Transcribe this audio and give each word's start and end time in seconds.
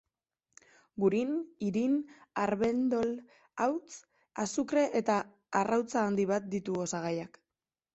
Gurin, 1.03 1.35
irin, 1.67 1.99
arbendol-hauts, 2.45 4.01
azukre 4.49 4.89
eta 5.05 5.23
arrautza 5.65 6.09
handi 6.11 6.31
bat 6.37 6.55
ditu 6.59 6.85
osagaiak. 6.91 7.45